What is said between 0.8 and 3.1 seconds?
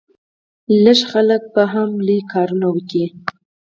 کم خلک به هم لوی کارونه وکړي.